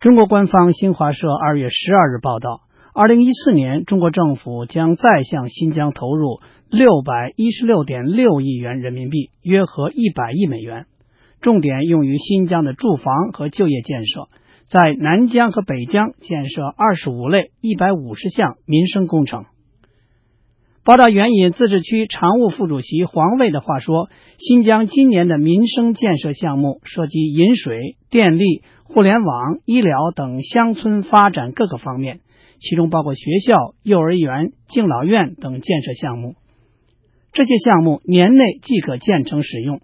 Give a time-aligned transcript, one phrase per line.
[0.00, 2.60] 中国官方新华社二月十二日报道，
[2.94, 6.38] 二零一四年，中国政府将再向新疆投入
[6.70, 10.86] 六百一十六点六亿元人民币，约合一百亿美元，
[11.40, 14.28] 重点用于新疆的住房和就业建设，
[14.68, 19.46] 在南疆和北疆建设二十五类一百五十项民生工程。
[20.84, 24.08] 报道援引自治区常务副主席黄卫的话说
[24.38, 32.20] ：“新疆今年的民生建设项目涉及饮水、电力、互联网、医疗等乡村发展各个方面，
[32.58, 36.36] 其中包括学校、幼儿园、敬老院等建设项目。
[37.32, 39.82] 这些项目年内即可建成使用。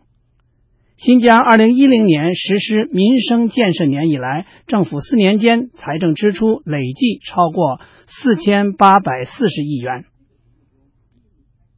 [0.97, 10.07] 新疆二零一零年实施民生建设年以来，政府四年间财政支出累计超过四千八百四十亿元。”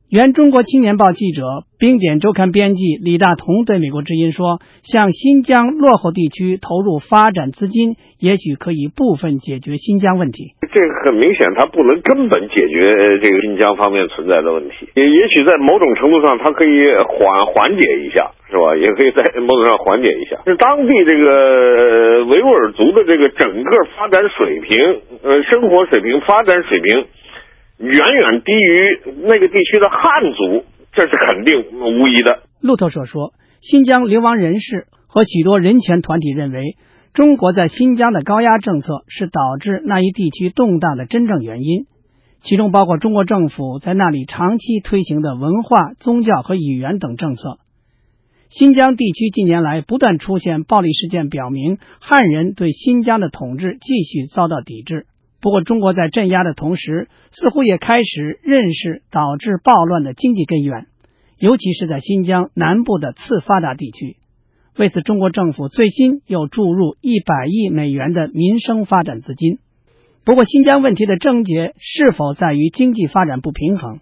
[0.09, 1.43] 原中国青年报记者、
[1.81, 10.55] 冰点周刊编辑李大同对美国之音说：“向新疆落后地区投入发展资金，也许可以部分解决新疆问题。
[10.63, 12.87] 这个很明显，它不能根本解决
[13.19, 14.87] 这个新疆方面存在的问题。
[14.95, 18.79] 也也许在某种程度上，它可以缓缓解一下，是吧？
[18.79, 20.39] 也可以在某种上缓解一下。
[20.47, 24.79] 是当地这个维吾尔族的这个整个发展水平、
[25.27, 27.07] 呃，生活水平、发展水平。”
[27.79, 32.43] 远远低于那个地区的汉族，这是肯定无疑的。
[32.61, 36.77] 路透社说，新疆流亡人士和许多人权团体认为，
[37.13, 41.87] 中国在新疆的高压政策是导致那一地区动荡的真正原因，
[42.41, 47.59] 其中包括中国政府在那里长期推行的文化、宗教和语言等政策。
[48.49, 55.07] 新疆地区近年来不断出现暴力事件，表明汉人对新疆的统治继续遭到抵制。
[55.47, 60.89] 不过，中国在镇压的同时，似乎也开始认识导致暴乱的经济根源，
[61.39, 64.17] 尤其是在新疆南部的次发达地区。
[64.77, 69.59] 为此，中国政府最新又注入一百亿美元的民生发展资金。
[70.25, 74.01] 不过，新疆问题的症结是否在于经济发展不平衡？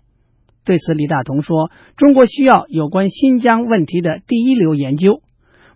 [0.64, 5.20] 对此，李大同说：“中国需要有关新疆问题的第一流研究。”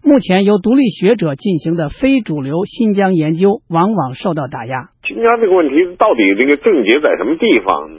[0.05, 4.89] 目前由独立学者进行的非主流新疆研究，往往受到打压。
[5.07, 7.91] 新疆这个问题到底这个症结在什么地方？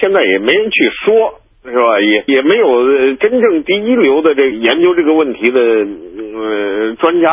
[0.00, 2.00] 现在也没人去说，是吧？
[2.00, 7.30] 也也没有真正第一流的这研究这个问题的呃专家，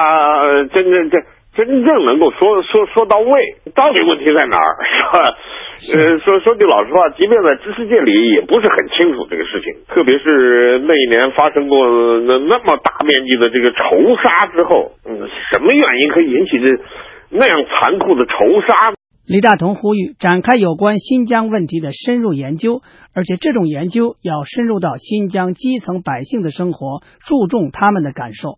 [0.73, 1.17] 真正这。
[1.57, 5.35] 真正能够说说说到位，到底问题在哪儿，是吧？
[5.77, 9.85] 呃，说说句老实话，即便在知识界里也不是很清楚这个事情。
[9.87, 11.85] 特别是那一年发生过
[12.21, 16.83] 那那么大面积的这个仇杀之后，嗯，什么原因可以引起这
[17.29, 18.93] 那样残酷的仇杀？
[19.27, 22.81] 李大同呼吁展开有关新疆问题的深入研究，
[23.13, 28.57] 而且这种研究要深入到新疆基层百姓的生活，注重他们的感受。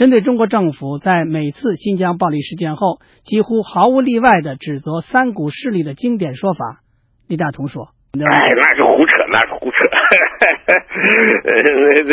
[0.00, 6.80] 针对中国政府在每次新疆暴力事件后几乎毫无例外的指责三股势力的经典说法，
[7.28, 7.90] 李大同说。
[8.14, 8.24] 哎，那
[8.76, 9.76] 是胡扯，那是胡扯。
[10.40, 10.48] 呃，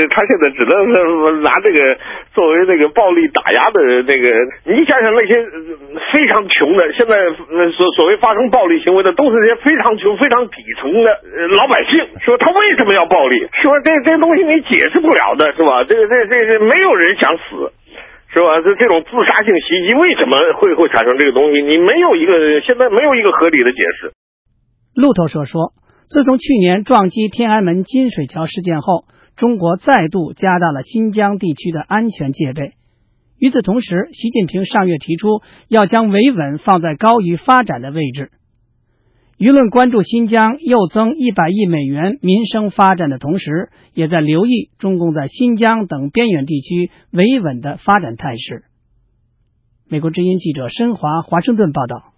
[0.11, 1.97] 他现在只能拿这个
[2.33, 4.27] 作为那个暴力打压的那个。
[4.67, 5.33] 你想想那些
[6.11, 7.15] 非常穷的，现在
[7.71, 11.21] 所所谓发生暴力行为的，都是些非常穷、非常底层的
[11.57, 12.05] 老百姓。
[12.25, 13.47] 说他为什么要暴力？
[13.63, 15.85] 说这这东西你解释不了的，是吧？
[15.85, 17.71] 这个这这这没有人想死，
[18.33, 18.59] 是吧？
[18.61, 21.61] 这这种自杀性袭击为什么会会产生这个东西？
[21.61, 24.11] 你没有一个现在没有一个合理的解释。
[24.95, 25.71] 路透社说。
[26.09, 29.03] 自从去年撞击天安门金水桥事件后，
[29.35, 32.71] 中国再度加大了新疆地区的安全戒备。
[33.37, 38.31] 与此同时，习近平上月提出要将维稳放在高于发展的位置。
[39.37, 48.63] 舆论关注新疆又增一百亿美元民生发展的同时，也在留意中共在新疆等边远地区维稳的发展态势。
[49.89, 52.13] 美国之音记者申华华盛顿报道。